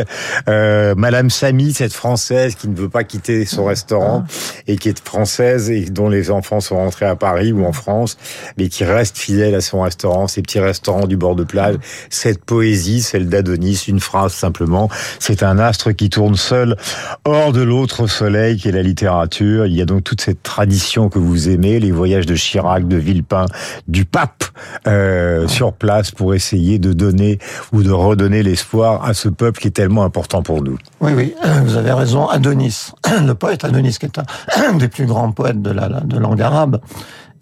Euh, 0.49 0.95
Madame 0.97 1.31
Samy, 1.31 1.73
cette 1.73 1.93
française 1.93 2.55
qui 2.55 2.69
ne 2.69 2.77
veut 2.77 2.89
pas 2.89 3.03
quitter 3.03 3.45
son 3.45 3.65
restaurant 3.65 4.25
et 4.69 4.77
qui 4.77 4.89
est 4.89 5.05
française 5.05 5.69
et 5.71 5.87
dont 5.97 6.09
les 6.09 6.31
enfants 6.31 6.61
sont 6.61 6.77
rentrés 6.77 7.07
à 7.07 7.17
Paris 7.17 7.53
ou 7.53 7.65
en 7.65 7.73
France, 7.73 8.17
mais 8.57 8.69
qui 8.69 8.85
reste 8.85 9.19
fidèle 9.19 9.55
à 9.55 9.61
son 9.61 9.81
restaurant, 9.81 10.29
ses 10.29 10.43
petits 10.43 10.61
restaurants 10.61 11.07
du 11.07 11.17
bord 11.17 11.35
de 11.35 11.45
plage. 11.45 11.77
Cette 12.11 12.45
poésie, 12.45 13.03
celle 13.03 13.29
d'Adonis, 13.29 13.85
une 13.89 14.01
phrase 14.01 14.33
simplement. 14.33 14.89
C'est 15.19 15.43
un 15.43 15.59
astre 15.59 15.93
qui 15.93 16.11
tourne 16.11 16.37
seul 16.37 16.77
hors 17.25 17.53
de 17.53 17.63
l'autre 17.63 18.07
soleil 18.07 18.59
qui 18.59 18.69
est 18.69 18.73
la 18.73 18.83
littérature. 18.83 19.67
Il 19.67 19.75
y 19.75 19.83
a 19.83 19.87
donc 19.87 20.05
toute 20.05 20.21
cette 20.21 20.43
tradition 20.43 21.09
que 21.09 21.19
vous 21.19 21.49
aimez, 21.49 21.81
les 21.81 21.91
voyages 21.91 22.27
de 22.27 22.35
Chirac, 22.35 22.87
de 22.87 22.97
Villepin, 22.97 23.47
du 23.89 24.05
pape 24.05 24.45
euh, 24.87 25.49
sur 25.49 25.73
place 25.73 26.11
pour 26.11 26.35
essayer 26.35 26.79
de 26.79 26.93
donner 26.93 27.39
ou 27.73 27.83
de 27.83 27.91
redonner 27.91 28.43
l'espoir 28.43 29.05
à 29.05 29.15
ce 29.15 29.29
peuple 29.29 29.61
qui 29.61 29.69
est 29.69 29.73
tellement 29.73 30.05
important 30.05 30.43
pour 30.43 30.63
nous. 30.63 30.79
Oui, 31.01 31.13
oui, 31.15 31.35
vous 31.65 31.77
avez 31.77 31.93
raison. 31.93 32.29
Adonis, 32.29 32.93
le 33.27 33.35
poète 33.35 33.65
Adonis, 33.65 33.97
qui 33.99 34.07
est 34.07 34.19
un 34.19 34.73
des 34.79 34.89
plus 34.89 35.07
grands 35.07 35.33
poètes 35.33 35.63
de 35.63 35.71
la, 35.77 36.01
de 36.01 36.19
langue 36.19 36.43
arabe, 36.43 36.81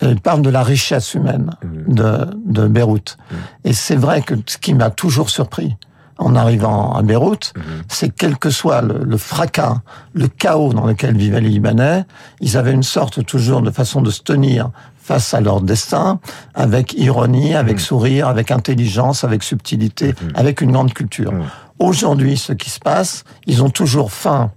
il 0.03 0.21
parle 0.21 0.43
de 0.43 0.51
la 0.51 0.63
richesse 0.63 1.15
humaine 1.15 1.51
mmh. 1.63 1.95
de, 1.95 2.27
de 2.47 2.69
Beyrouth. 2.69 3.17
Mmh. 3.17 3.35
Et 3.65 3.73
c'est 3.73 3.97
vrai 3.97 4.23
que 4.23 4.35
ce 4.47 4.59
qui 4.59 4.75
m'a 4.75 4.91
toujours 4.91 5.31
surpris, 5.31 5.77
en 6.19 6.37
arrivant 6.37 6.93
à 6.93 7.03
Beyrouth, 7.03 7.53
mmh. 7.57 7.61
c'est 7.89 8.11
quel 8.11 8.37
que 8.37 8.51
soit 8.51 8.83
le, 8.83 9.01
le, 9.05 9.17
fracas, 9.17 9.83
le 10.13 10.29
chaos 10.29 10.73
dans 10.73 10.87
lequel 10.87 11.17
vivaient 11.17 11.41
les 11.41 11.49
Libanais, 11.49 12.05
ils 12.41 12.57
avaient 12.57 12.73
une 12.73 12.85
sorte 12.85 13.25
toujours 13.25 13.63
de 13.63 13.71
façon 13.71 14.01
de 14.01 14.11
se 14.11 14.23
tenir 14.23 14.71
face 14.97 15.35
à 15.35 15.41
leur 15.41 15.61
destin, 15.61 16.19
avec 16.55 16.95
ironie, 16.95 17.55
avec 17.55 17.79
sourire, 17.79 18.27
avec 18.27 18.51
intelligence, 18.51 19.23
avec 19.23 19.43
subtilité, 19.43 20.15
avec 20.35 20.63
une 20.63 20.73
grande 20.73 20.95
culture. 20.95 21.31
Aujourd'hui, 21.79 22.39
ce 22.39 22.55
qui 22.55 22.71
se 22.71 22.79
passe, 22.79 23.25
ils 23.47 23.63
ont 23.63 23.69
toujours 23.69 24.13
faim 24.13 24.51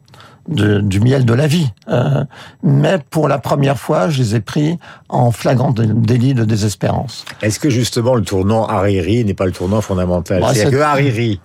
de, 0.48 0.80
du 0.80 1.00
miel 1.00 1.26
de 1.26 1.34
la 1.34 1.48
vie. 1.48 1.70
Euh, 1.90 2.24
mais 2.64 3.00
pour 3.10 3.28
la 3.28 3.38
première 3.38 3.78
fois, 3.78 4.10
je 4.10 4.22
les 4.22 4.36
ai 4.36 4.40
pris 4.40 4.78
en 5.10 5.32
flagrant 5.32 5.72
délit 5.72 6.34
de 6.34 6.46
désespérance. 6.46 7.26
Est-ce 7.42 7.60
que 7.60 7.70
justement 7.70 8.16
le 8.16 8.24
tournant 8.24 8.66
Hariri 8.66 9.26
n'est 9.26 9.34
pas 9.34 9.46
le 9.46 9.52
tournant 9.52 9.82
fondamental? 9.82 10.42
Bah, 10.42 10.52
C'est 10.54 10.72
que 10.72 10.78
Hariri, 10.78 11.40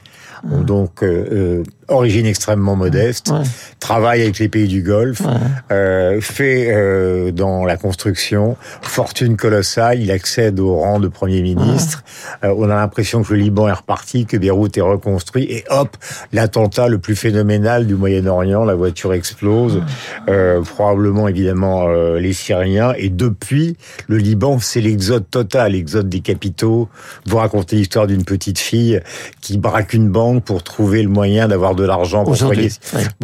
donc 0.44 1.02
euh, 1.02 1.26
euh 1.32 1.62
origine 1.92 2.26
extrêmement 2.26 2.76
modeste, 2.76 3.32
travaille 3.78 4.22
avec 4.22 4.38
les 4.38 4.49
pays 4.49 4.68
du 4.68 4.82
Golfe, 4.82 5.22
euh, 5.70 6.20
fait 6.20 6.68
euh, 6.70 7.30
dans 7.30 7.64
la 7.64 7.76
construction, 7.76 8.56
fortune 8.80 9.37
colossale, 9.37 10.00
il 10.00 10.11
accède 10.11 10.61
au 10.61 10.76
rang 10.76 11.00
de 11.00 11.08
Premier 11.08 11.42
ministre. 11.42 12.04
Euh, 12.44 12.54
on 12.56 12.64
a 12.64 12.75
l'impression 12.75 13.22
que 13.22 13.34
le 13.34 13.40
Liban 13.40 13.68
est 13.68 13.72
reparti, 13.72 14.26
que 14.26 14.37
Beyrouth 14.37 14.76
est 14.76 14.82
reconstruit, 14.82 15.44
et 15.44 15.64
hop, 15.70 15.96
l'attentat 16.32 16.88
le 16.88 16.99
plus 16.99 17.16
phénoménal 17.16 17.87
du 17.87 17.94
Moyen-Orient, 17.94 18.64
la 18.64 18.75
voiture 18.75 19.12
explose, 19.12 19.82
probablement 20.75 21.28
évidemment 21.28 21.88
les 21.88 22.32
Syriens, 22.32 22.94
et 22.96 23.08
depuis, 23.08 23.76
le 24.08 24.16
Liban, 24.16 24.58
c'est 24.58 24.80
l'exode 24.80 25.28
total, 25.30 25.72
l'exode 25.72 26.08
des 26.08 26.20
capitaux. 26.20 26.88
Vous 27.26 27.37
racontez 27.37 27.76
l'histoire 27.76 28.06
d'une 28.06 28.25
petite 28.25 28.58
fille 28.58 29.00
qui 29.40 29.58
braque 29.58 29.92
une 29.92 30.08
banque 30.08 30.44
pour 30.44 30.62
trouver 30.62 31.02
le 31.02 31.08
moyen 31.08 31.49
d'avoir 31.49 31.75
de 31.75 31.81
l'argent 31.86 32.24
pour 32.24 32.36
soigner, 32.36 32.70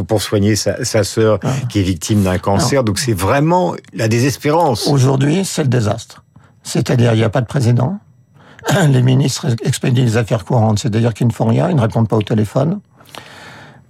pour 0.07 0.23
soigner 0.23 0.57
sa, 0.57 0.85
sa 0.85 1.05
sœur 1.05 1.39
ah. 1.43 1.49
qui 1.69 1.81
est 1.81 1.83
victime 1.83 2.23
d'un 2.23 2.39
cancer. 2.39 2.85
Donc 2.85 2.99
c'est 2.99 3.13
vraiment 3.13 3.75
la 3.93 4.09
désespérance. 4.09 4.87
Aujourd'hui, 4.87 5.45
c'est 5.45 5.63
le 5.63 5.69
désastre. 5.69 6.25
C'est-à-dire, 6.63 7.15
il 7.15 7.19
n'y 7.19 7.25
a 7.25 7.31
pas 7.31 7.41
de 7.41 7.47
président. 7.47 7.99
Les 8.89 9.03
ministres 9.03 9.47
expédient 9.65 10.05
les 10.05 10.17
affaires 10.17 10.45
courantes, 10.45 10.81
c'est-à-dire 10.81 11.15
qu'ils 11.15 11.29
ne 11.29 11.33
font 11.33 11.47
rien, 11.47 11.71
ils 11.71 11.77
ne 11.77 11.81
répondent 11.81 12.09
pas 12.09 12.17
au 12.17 12.23
téléphone. 12.23 12.81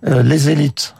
Les 0.04 0.50
élites 0.50 0.94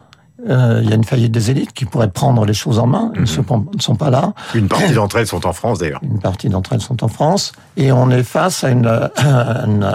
euh, 0.47 0.81
il 0.83 0.89
y 0.89 0.93
a 0.93 0.97
une 0.97 1.05
faillite 1.05 1.33
des 1.33 1.51
élites 1.51 1.73
qui 1.73 1.85
pourraient 1.85 2.11
prendre 2.11 2.45
les 2.45 2.55
choses 2.55 2.79
en 2.79 2.87
main. 2.87 3.11
Ils 3.15 3.23
mhm. 3.23 3.67
ne 3.75 3.81
sont 3.81 3.97
pas 3.97 4.11
là. 4.11 4.33
Une 4.55 4.69
partie 4.69 4.93
d'entre 4.95 5.17
elles 5.17 5.27
sont 5.27 5.47
en 5.47 5.53
France 5.53 5.79
d'ailleurs. 5.81 6.01
Une 6.03 6.21
partie 6.21 6.49
d'entre 6.49 6.75
elles 6.75 6.81
sont 6.81 7.03
en 7.03 7.09
France. 7.09 7.53
Et 7.77 7.91
on 7.91 8.11
est 8.11 8.23
face 8.23 8.63
à 8.63 8.71
une 8.71 8.87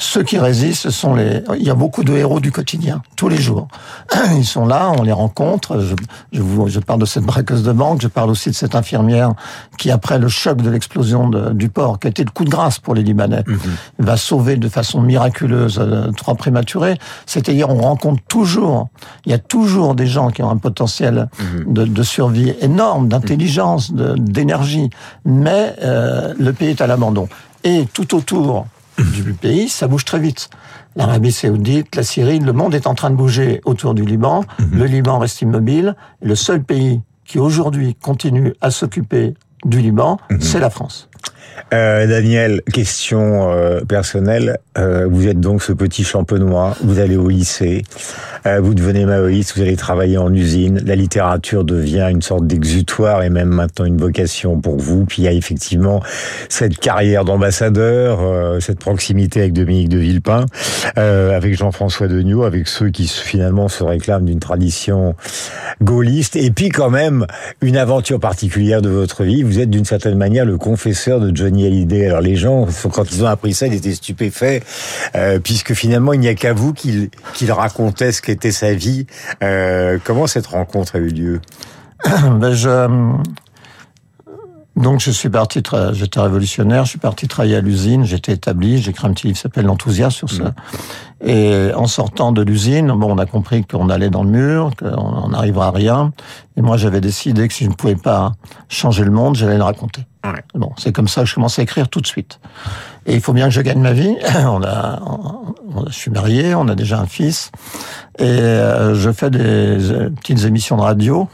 ceux 0.00 0.22
qui 0.22 0.38
résistent, 0.38 0.82
ce 0.82 0.90
sont 0.90 1.16
les. 1.16 1.42
Il 1.58 1.64
y 1.64 1.70
a 1.70 1.74
beaucoup 1.74 2.04
de 2.04 2.12
héros 2.12 2.38
du 2.38 2.52
quotidien, 2.52 3.02
tous 3.16 3.28
les 3.28 3.36
jours. 3.36 3.66
Ils 4.36 4.44
sont 4.44 4.64
là, 4.64 4.92
on 4.96 5.02
les 5.02 5.12
rencontre. 5.12 5.80
Je, 5.80 5.96
je, 6.32 6.40
vous, 6.40 6.68
je 6.68 6.78
parle 6.78 7.00
de 7.00 7.04
cette 7.04 7.24
braqueuse 7.24 7.64
de 7.64 7.72
banque, 7.72 8.00
je 8.00 8.06
parle 8.06 8.30
aussi 8.30 8.48
de 8.48 8.54
cette 8.54 8.76
infirmière 8.76 9.32
qui, 9.76 9.90
après 9.90 10.20
le 10.20 10.28
choc 10.28 10.62
de 10.62 10.70
l'explosion 10.70 11.28
du 11.52 11.68
port, 11.68 11.98
qui 11.98 12.06
a 12.06 12.10
été 12.10 12.22
le 12.22 12.30
coup 12.30 12.44
de 12.44 12.50
grâce 12.50 12.78
pour 12.78 12.94
les 12.94 13.02
Libanais, 13.02 13.42
mhm. 13.44 13.58
va 13.98 14.16
sauver 14.16 14.56
de 14.56 14.68
façon 14.68 15.00
miraculeuse 15.00 15.80
euh, 15.80 16.12
trois 16.12 16.36
prématurés. 16.36 16.96
C'est-à-dire, 17.26 17.68
on 17.68 17.80
rencontre 17.80 18.22
toujours, 18.28 18.90
il 19.26 19.32
y 19.32 19.34
a 19.34 19.38
toujours 19.38 19.96
des 19.96 20.06
gens 20.06 20.30
qui 20.30 20.44
ont 20.44 20.50
un 20.50 20.58
potentiel 20.58 21.28
mhm. 21.40 21.72
de, 21.72 21.84
de, 21.86 22.02
survie 22.04 22.54
énorme, 22.60 23.08
d'intelligence, 23.08 23.92
d'énergie, 23.92 24.90
mais 25.24 25.74
euh, 25.82 26.34
le 26.38 26.52
pays 26.52 26.70
est 26.70 26.80
à 26.80 26.86
l'abandon. 26.86 27.28
Et 27.64 27.86
tout 27.92 28.14
autour 28.14 28.66
du 28.98 29.32
pays, 29.34 29.68
ça 29.68 29.88
bouge 29.88 30.04
très 30.04 30.18
vite. 30.18 30.50
L'Arabie 30.96 31.32
saoudite, 31.32 31.94
la 31.94 32.02
Syrie, 32.02 32.38
le 32.40 32.52
monde 32.52 32.74
est 32.74 32.86
en 32.86 32.94
train 32.94 33.10
de 33.10 33.14
bouger 33.14 33.60
autour 33.64 33.94
du 33.94 34.04
Liban. 34.04 34.44
Mhm. 34.58 34.78
Le 34.78 34.84
Liban 34.86 35.18
reste 35.18 35.42
immobile. 35.42 35.94
Le 36.20 36.34
seul 36.34 36.62
pays 36.62 37.00
qui 37.24 37.38
aujourd'hui 37.38 37.94
continue 37.94 38.54
à 38.60 38.70
s'occuper 38.70 39.34
du 39.64 39.80
Liban, 39.80 40.18
mhm. 40.30 40.40
c'est 40.40 40.60
la 40.60 40.70
France. 40.70 41.08
Euh, 41.72 42.06
Daniel, 42.06 42.62
question 42.72 43.50
euh, 43.52 43.80
personnelle. 43.80 44.58
Euh, 44.78 45.06
vous 45.10 45.26
êtes 45.26 45.40
donc 45.40 45.62
ce 45.62 45.72
petit 45.72 46.04
champenois, 46.04 46.76
vous 46.82 46.98
allez 46.98 47.16
au 47.16 47.28
lycée, 47.28 47.82
euh, 48.46 48.60
vous 48.60 48.74
devenez 48.74 49.04
maoïste, 49.04 49.54
vous 49.56 49.62
allez 49.62 49.76
travailler 49.76 50.18
en 50.18 50.32
usine. 50.32 50.80
La 50.84 50.94
littérature 50.94 51.64
devient 51.64 52.06
une 52.10 52.22
sorte 52.22 52.46
d'exutoire 52.46 53.22
et 53.22 53.30
même 53.30 53.48
maintenant 53.48 53.84
une 53.84 53.98
vocation 53.98 54.60
pour 54.60 54.78
vous. 54.78 55.04
Puis 55.04 55.22
il 55.22 55.24
y 55.24 55.28
a 55.28 55.32
effectivement 55.32 56.02
cette 56.48 56.78
carrière 56.78 57.24
d'ambassadeur, 57.24 58.20
euh, 58.22 58.60
cette 58.60 58.78
proximité 58.78 59.40
avec 59.40 59.52
Dominique 59.52 59.88
de 59.88 59.98
Villepin, 59.98 60.46
avec 60.96 61.56
Jean-François 61.56 62.08
Degnaud, 62.08 62.44
avec 62.44 62.68
ceux 62.68 62.90
qui 62.90 63.06
finalement 63.06 63.68
se 63.68 63.84
réclament 63.84 64.24
d'une 64.24 64.40
tradition 64.40 65.14
gaulliste. 65.82 66.36
Et 66.36 66.50
puis 66.50 66.68
quand 66.68 66.90
même 66.90 67.26
une 67.60 67.76
aventure 67.76 68.20
particulière 68.20 68.82
de 68.82 68.88
votre 68.88 69.24
vie. 69.24 69.42
Vous 69.42 69.60
êtes 69.60 69.70
d'une 69.70 69.84
certaine 69.84 70.16
manière 70.16 70.44
le 70.44 70.58
confesseur 70.58 71.20
de 71.20 71.30
Johnny 71.48 71.66
Hallyday. 71.66 72.06
Alors 72.06 72.20
les 72.20 72.36
gens, 72.36 72.66
quand 72.92 73.10
ils 73.10 73.24
ont 73.24 73.26
appris 73.26 73.54
ça, 73.54 73.66
ils 73.66 73.74
étaient 73.74 73.94
stupéfaits, 73.94 74.62
euh, 75.14 75.38
puisque 75.38 75.72
finalement 75.74 76.12
il 76.12 76.20
n'y 76.20 76.28
a 76.28 76.34
qu'à 76.34 76.52
vous 76.52 76.74
qu'il 76.74 77.10
racontait 77.50 78.12
ce 78.12 78.20
qu'était 78.20 78.52
sa 78.52 78.74
vie. 78.74 79.06
Euh, 79.42 79.98
comment 80.04 80.26
cette 80.26 80.46
rencontre 80.46 80.96
a 80.96 80.98
eu 80.98 81.08
lieu? 81.08 81.40
Ben 82.38 82.52
je, 82.52 82.86
donc 84.76 85.00
je 85.00 85.10
suis 85.10 85.28
parti, 85.28 85.60
j'étais 85.92 86.20
révolutionnaire, 86.20 86.84
je 86.84 86.90
suis 86.90 86.98
parti 86.98 87.26
travailler 87.26 87.56
à 87.56 87.60
l'usine, 87.60 88.04
j'étais 88.04 88.32
établi, 88.32 88.78
j'ai 88.80 88.90
écrit 88.90 89.08
un 89.08 89.12
petit 89.12 89.26
livre 89.26 89.36
qui 89.36 89.42
s'appelle 89.42 89.64
L'enthousiasme 89.64 90.16
sur 90.16 90.30
ça. 90.30 90.44
Mmh. 90.44 90.54
Et 91.24 91.72
en 91.74 91.86
sortant 91.86 92.32
de 92.32 92.42
l'usine, 92.42 92.92
bon, 92.92 93.12
on 93.12 93.18
a 93.18 93.26
compris 93.26 93.64
qu'on 93.64 93.88
allait 93.90 94.10
dans 94.10 94.22
le 94.22 94.30
mur, 94.30 94.70
qu'on 94.78 95.28
n'arrivera 95.28 95.68
à 95.68 95.70
rien. 95.70 96.12
Et 96.56 96.62
moi, 96.62 96.76
j'avais 96.76 97.00
décidé 97.00 97.48
que 97.48 97.54
si 97.54 97.64
je 97.64 97.70
ne 97.70 97.74
pouvais 97.74 97.96
pas 97.96 98.32
changer 98.68 99.04
le 99.04 99.10
monde, 99.10 99.34
j'allais 99.34 99.56
le 99.56 99.64
raconter. 99.64 100.02
Bon, 100.54 100.72
c'est 100.76 100.92
comme 100.92 101.08
ça 101.08 101.22
que 101.22 101.26
je 101.28 101.34
commençais 101.34 101.62
à 101.62 101.64
écrire 101.64 101.88
tout 101.88 102.00
de 102.00 102.06
suite. 102.06 102.40
Et 103.06 103.14
il 103.14 103.20
faut 103.20 103.32
bien 103.32 103.46
que 103.46 103.54
je 103.54 103.60
gagne 103.60 103.80
ma 103.80 103.92
vie. 103.92 104.16
on 104.46 104.62
a, 104.62 105.00
je 105.86 105.92
suis 105.92 106.10
marié, 106.10 106.54
on 106.54 106.68
a 106.68 106.74
déjà 106.74 107.00
un 107.00 107.06
fils, 107.06 107.50
et 108.18 108.24
euh, 108.24 108.94
je 108.94 109.10
fais 109.10 109.30
des 109.30 109.92
euh, 109.92 110.10
petites 110.10 110.44
émissions 110.44 110.76
de 110.76 110.82
radio 110.82 111.28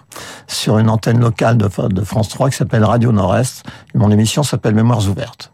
sur 0.46 0.78
une 0.78 0.90
antenne 0.90 1.20
locale 1.20 1.56
de, 1.56 1.68
de 1.88 2.00
France 2.02 2.28
3 2.28 2.50
qui 2.50 2.56
s'appelle 2.56 2.84
Radio 2.84 3.10
Nord-Est. 3.10 3.64
Mon 3.94 4.10
émission 4.10 4.42
s'appelle 4.42 4.74
Mémoires 4.74 5.08
ouvertes. 5.08 5.53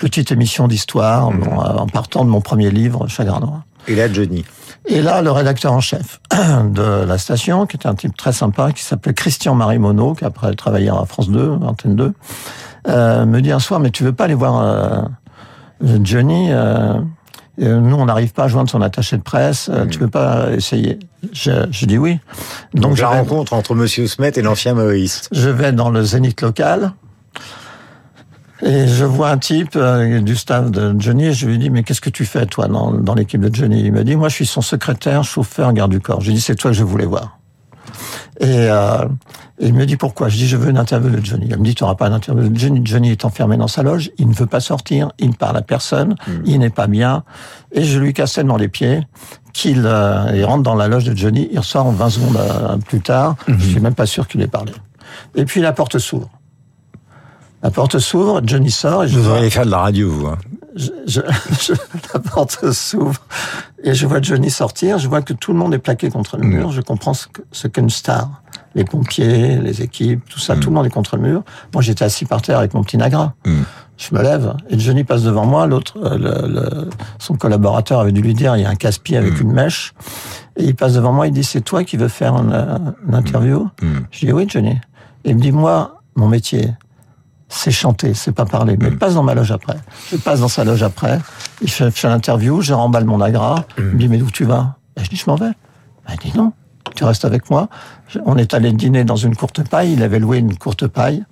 Petite 0.00 0.32
émission 0.32 0.68
d'histoire, 0.68 1.30
mmh. 1.30 1.42
en 1.58 1.86
partant 1.86 2.24
de 2.24 2.30
mon 2.30 2.40
premier 2.40 2.70
livre, 2.70 3.06
Chagrin 3.08 3.40
Noir. 3.40 3.62
Et 3.88 3.94
là, 3.94 4.12
Johnny. 4.12 4.44
Et 4.86 5.02
là, 5.02 5.22
le 5.22 5.30
rédacteur 5.30 5.72
en 5.72 5.80
chef 5.80 6.20
de 6.32 7.04
la 7.04 7.18
station, 7.18 7.66
qui 7.66 7.76
était 7.76 7.86
un 7.86 7.94
type 7.94 8.16
très 8.16 8.32
sympa, 8.32 8.72
qui 8.72 8.82
s'appelait 8.82 9.14
Christian 9.14 9.54
Marie 9.54 9.78
Monod, 9.78 10.18
qui 10.18 10.24
après 10.24 10.54
travaillait 10.54 10.90
à 10.90 11.04
France 11.06 11.28
2, 11.28 11.58
Antenne 11.62 11.96
2, 11.96 12.12
euh, 12.88 13.26
me 13.26 13.40
dit 13.40 13.52
un 13.52 13.58
soir, 13.58 13.80
mais 13.80 13.90
tu 13.90 14.04
veux 14.04 14.12
pas 14.12 14.24
aller 14.24 14.34
voir 14.34 14.60
euh, 14.62 15.98
Johnny 16.02 16.48
euh, 16.50 16.94
Nous, 17.58 17.96
on 17.96 18.06
n'arrive 18.06 18.32
pas 18.32 18.44
à 18.44 18.48
joindre 18.48 18.70
son 18.70 18.80
attaché 18.80 19.18
de 19.18 19.22
presse. 19.22 19.70
Tu 19.90 19.98
veux 19.98 20.08
pas 20.08 20.50
essayer? 20.52 20.98
Je, 21.32 21.66
je, 21.70 21.84
dis 21.84 21.98
oui. 21.98 22.18
Donc, 22.72 22.82
Donc 22.82 22.98
la 22.98 23.08
rencontre 23.08 23.52
entre 23.52 23.74
Monsieur 23.74 24.06
Smet 24.06 24.32
et 24.36 24.42
l'ancien 24.42 24.72
maoïste. 24.72 25.28
Je 25.32 25.50
vais 25.50 25.72
dans 25.72 25.90
le 25.90 26.02
Zénith 26.02 26.40
local. 26.40 26.94
Et 28.62 28.86
je 28.86 29.04
vois 29.04 29.30
un 29.30 29.38
type 29.38 29.78
du 29.78 30.36
staff 30.36 30.70
de 30.70 30.94
Johnny 30.98 31.26
et 31.26 31.32
je 31.32 31.46
lui 31.46 31.58
dis 31.58 31.70
mais 31.70 31.82
qu'est-ce 31.82 32.00
que 32.00 32.10
tu 32.10 32.24
fais 32.24 32.46
toi 32.46 32.68
dans, 32.68 32.92
dans 32.92 33.14
l'équipe 33.14 33.40
de 33.40 33.54
Johnny? 33.54 33.82
Il 33.86 33.92
me 33.92 34.04
dit 34.04 34.16
moi 34.16 34.28
je 34.28 34.34
suis 34.34 34.46
son 34.46 34.60
secrétaire, 34.60 35.24
chauffeur, 35.24 35.72
garde 35.72 35.90
du 35.90 36.00
corps. 36.00 36.20
Je 36.20 36.28
lui 36.28 36.34
dis 36.34 36.40
c'est 36.40 36.54
toi 36.54 36.70
que 36.70 36.76
je 36.76 36.84
voulais 36.84 37.06
voir. 37.06 37.38
Et, 38.40 38.46
euh, 38.46 39.06
il 39.62 39.74
me 39.74 39.84
dit 39.84 39.96
pourquoi? 39.96 40.28
Je 40.30 40.36
dis 40.36 40.48
je 40.48 40.56
veux 40.56 40.70
une 40.70 40.78
interview 40.78 41.10
de 41.10 41.24
Johnny. 41.24 41.46
Il 41.50 41.58
me 41.58 41.64
dit 41.64 41.74
tu 41.74 41.84
n'auras 41.84 41.94
pas 41.94 42.08
d'interview 42.08 42.48
de 42.48 42.58
Johnny. 42.58 42.80
Johnny 42.84 43.10
est 43.10 43.24
enfermé 43.24 43.58
dans 43.58 43.68
sa 43.68 43.82
loge, 43.82 44.10
il 44.16 44.28
ne 44.28 44.32
veut 44.32 44.46
pas 44.46 44.60
sortir, 44.60 45.10
il 45.18 45.28
ne 45.28 45.34
parle 45.34 45.58
à 45.58 45.62
personne, 45.62 46.16
hmm. 46.26 46.42
il 46.46 46.58
n'est 46.58 46.70
pas 46.70 46.86
bien. 46.86 47.24
Et 47.72 47.84
je 47.84 47.98
lui 47.98 48.14
casse 48.14 48.32
tellement 48.32 48.56
les 48.56 48.68
pieds 48.68 49.02
qu'il 49.52 49.82
euh, 49.84 50.46
rentre 50.46 50.62
dans 50.62 50.74
la 50.74 50.88
loge 50.88 51.04
de 51.04 51.14
Johnny. 51.14 51.48
Il 51.52 51.58
ressort 51.58 51.90
20 51.90 52.10
secondes 52.10 52.36
euh, 52.36 52.76
plus 52.78 53.00
tard. 53.00 53.36
Je 53.48 53.52
hmm. 53.52 53.60
suis 53.60 53.80
même 53.80 53.94
pas 53.94 54.06
sûr 54.06 54.26
qu'il 54.26 54.40
ait 54.40 54.46
parlé. 54.46 54.72
Et 55.34 55.44
puis 55.44 55.60
la 55.60 55.72
porte 55.72 55.98
s'ouvre. 55.98 56.30
La 57.62 57.70
porte 57.70 57.98
s'ouvre, 57.98 58.40
Johnny 58.44 58.70
sort. 58.70 59.04
Et 59.04 59.08
je 59.08 59.18
vous 59.18 59.28
auriez 59.28 59.50
faire 59.50 59.66
de 59.66 59.70
la 59.70 59.78
radio, 59.78 60.08
vous. 60.08 60.26
Hein. 60.26 60.38
Je, 60.76 61.20
la 62.14 62.20
porte 62.20 62.70
s'ouvre 62.72 63.20
et 63.82 63.94
je 63.94 64.06
vois 64.06 64.22
Johnny 64.22 64.50
sortir. 64.50 64.98
Je 64.98 65.08
vois 65.08 65.20
que 65.20 65.32
tout 65.32 65.52
le 65.52 65.58
monde 65.58 65.74
est 65.74 65.78
plaqué 65.78 66.10
contre 66.10 66.36
le 66.36 66.46
mur. 66.46 66.68
Mm. 66.68 66.72
Je 66.72 66.80
comprends 66.80 67.12
ce 67.14 67.66
qu'est 67.68 67.80
une 67.80 67.90
star. 67.90 68.42
Les 68.74 68.84
pompiers, 68.84 69.56
les 69.56 69.82
équipes, 69.82 70.22
tout 70.28 70.38
ça, 70.38 70.54
mm. 70.54 70.60
tout 70.60 70.70
le 70.70 70.74
monde 70.76 70.86
est 70.86 70.90
contre 70.90 71.16
le 71.16 71.22
mur. 71.22 71.42
Moi, 71.74 71.82
j'étais 71.82 72.04
assis 72.04 72.24
par 72.24 72.40
terre 72.40 72.58
avec 72.58 72.72
mon 72.72 72.82
petit 72.82 72.96
Nagra. 72.96 73.34
Mm. 73.44 73.62
Je 73.98 74.14
me 74.14 74.22
lève 74.22 74.54
et 74.70 74.78
Johnny 74.78 75.04
passe 75.04 75.22
devant 75.22 75.44
moi. 75.44 75.66
L'autre, 75.66 75.98
euh, 76.02 76.46
le, 76.48 76.88
son 77.18 77.34
collaborateur 77.34 78.00
avait 78.00 78.12
dû 78.12 78.22
lui 78.22 78.32
dire 78.32 78.56
il 78.56 78.62
y 78.62 78.64
a 78.64 78.70
un 78.70 78.74
casse-pied 78.74 79.18
avec 79.18 79.38
une 79.40 79.52
mèche. 79.52 79.92
Et 80.56 80.64
il 80.64 80.74
passe 80.74 80.94
devant 80.94 81.12
moi. 81.12 81.26
Il 81.26 81.34
dit 81.34 81.44
c'est 81.44 81.60
toi 81.60 81.84
qui 81.84 81.98
veux 81.98 82.08
faire 82.08 82.34
une, 82.36 82.94
une 83.06 83.14
interview? 83.14 83.68
Je 84.10 84.24
dis 84.24 84.32
oui, 84.32 84.46
Johnny. 84.48 84.78
Et 85.24 85.30
il 85.30 85.36
me 85.36 85.40
dit 85.42 85.52
moi, 85.52 86.00
mon 86.16 86.28
métier, 86.28 86.70
c'est 87.50 87.72
chanter, 87.72 88.14
c'est 88.14 88.32
pas 88.32 88.46
parler. 88.46 88.76
Mais 88.80 88.90
mm. 88.90 88.98
passe 88.98 89.14
dans 89.14 89.22
ma 89.22 89.34
loge 89.34 89.50
après. 89.50 89.76
Je 90.10 90.16
passe 90.16 90.40
dans 90.40 90.48
sa 90.48 90.64
loge 90.64 90.82
après. 90.82 91.18
Il 91.60 91.70
fait, 91.70 91.90
fait 91.90 92.08
l'interview, 92.08 92.62
je 92.62 92.72
remballe 92.72 93.04
mon 93.04 93.20
agra. 93.20 93.66
Il 93.76 93.84
me 93.84 93.98
dit, 93.98 94.08
mais 94.08 94.22
où 94.22 94.30
tu 94.30 94.44
vas? 94.44 94.76
Ben, 94.96 95.04
Je 95.04 95.10
dis, 95.10 95.16
je 95.16 95.24
m'en 95.26 95.34
vais. 95.34 95.50
Ben, 96.06 96.14
il 96.24 96.30
dit, 96.30 96.38
non, 96.38 96.52
tu 96.94 97.04
restes 97.04 97.24
avec 97.24 97.50
moi. 97.50 97.68
On 98.24 98.36
est 98.36 98.54
allé 98.54 98.72
dîner 98.72 99.04
dans 99.04 99.16
une 99.16 99.36
courte 99.36 99.68
paille. 99.68 99.92
Il 99.92 100.02
avait 100.02 100.18
loué 100.18 100.38
une 100.38 100.56
courte 100.56 100.86
paille. 100.86 101.24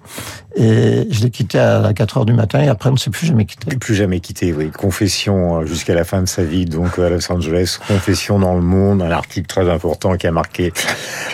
Et 0.56 1.06
je 1.10 1.22
l'ai 1.22 1.30
quitté 1.30 1.58
à 1.58 1.92
4 1.94 2.18
heures 2.18 2.24
du 2.24 2.32
matin 2.32 2.60
et 2.60 2.68
après 2.68 2.90
on 2.90 2.94
ne 2.94 2.98
s'est 2.98 3.10
plus 3.10 3.26
jamais 3.26 3.44
quitté. 3.44 3.76
Plus 3.76 3.94
jamais 3.94 4.18
quitté, 4.18 4.52
oui. 4.52 4.70
Confession 4.70 5.60
euh, 5.60 5.66
jusqu'à 5.66 5.94
la 5.94 6.02
fin 6.02 6.20
de 6.20 6.26
sa 6.26 6.42
vie, 6.42 6.64
donc 6.64 6.98
à 6.98 7.08
Los 7.08 7.30
Angeles. 7.30 7.78
Confession 7.86 8.40
dans 8.40 8.54
le 8.54 8.60
monde, 8.60 9.00
un 9.00 9.12
article 9.12 9.46
très 9.46 9.70
important 9.70 10.16
qui 10.16 10.26
a 10.26 10.32
marqué 10.32 10.72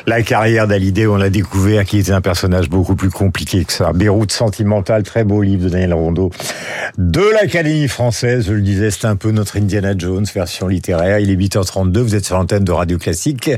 la 0.06 0.22
carrière 0.22 0.68
d'Alidé. 0.68 1.06
On 1.06 1.16
l'a 1.16 1.30
découvert 1.30 1.86
qui 1.86 1.98
était 1.98 2.12
un 2.12 2.20
personnage 2.20 2.68
beaucoup 2.68 2.96
plus 2.96 3.08
compliqué 3.08 3.64
que 3.64 3.72
ça. 3.72 3.92
Beyrouth 3.94 4.32
sentimental, 4.32 5.02
très 5.04 5.24
beau 5.24 5.40
livre 5.40 5.64
de 5.64 5.68
Daniel 5.70 5.94
Rondeau. 5.94 6.30
De 6.98 7.22
l'Académie 7.32 7.88
française, 7.88 8.46
je 8.46 8.52
le 8.52 8.60
disais, 8.60 8.90
c'est 8.90 9.06
un 9.06 9.16
peu 9.16 9.30
notre 9.30 9.56
Indiana 9.56 9.94
Jones, 9.96 10.26
version 10.34 10.68
littéraire. 10.68 11.18
Il 11.18 11.30
est 11.30 11.36
8h32, 11.36 11.98
vous 11.98 12.14
êtes 12.14 12.26
sur 12.26 12.36
l'antenne 12.36 12.64
de 12.64 12.72
Radio 12.72 12.98
Classique. 12.98 13.50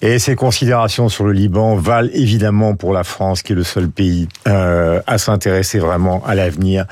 Et 0.00 0.18
ces 0.20 0.36
considérations 0.36 0.95
sur 0.96 1.24
le 1.24 1.32
Liban 1.32 1.76
valent 1.76 2.08
évidemment 2.12 2.74
pour 2.74 2.92
la 2.92 3.04
France, 3.04 3.42
qui 3.42 3.52
est 3.52 3.56
le 3.56 3.64
seul 3.64 3.88
pays 3.88 4.28
euh, 4.48 5.00
à 5.06 5.18
s'intéresser 5.18 5.78
vraiment 5.78 6.24
à 6.24 6.34
l'avenir 6.34 6.86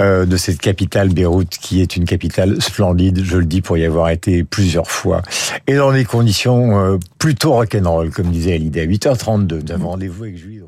euh, 0.00 0.24
de 0.24 0.36
cette 0.36 0.58
capitale 0.58 1.08
Beyrouth, 1.08 1.58
qui 1.60 1.80
est 1.80 1.96
une 1.96 2.04
capitale 2.04 2.60
splendide, 2.62 3.22
je 3.24 3.36
le 3.36 3.44
dis 3.44 3.60
pour 3.60 3.76
y 3.76 3.84
avoir 3.84 4.10
été 4.10 4.44
plusieurs 4.44 4.90
fois, 4.90 5.22
et 5.66 5.74
dans 5.74 5.92
des 5.92 6.04
conditions 6.04 6.78
euh, 6.78 6.98
plutôt 7.18 7.52
rock'n'roll, 7.52 8.10
comme 8.10 8.30
disait 8.30 8.54
Alida. 8.54 8.82
À 8.82 8.86
8h32, 8.86 9.64
nous 9.64 9.72
avons 9.72 9.88
rendez-vous 9.90 10.24
avec 10.24 10.38
Julie 10.38 10.60